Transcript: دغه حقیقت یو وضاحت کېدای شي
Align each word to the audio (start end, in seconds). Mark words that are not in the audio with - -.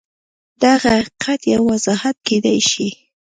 دغه 0.63 0.91
حقیقت 0.97 1.39
یو 1.53 1.61
وضاحت 1.71 2.17
کېدای 2.27 2.59
شي 2.69 2.87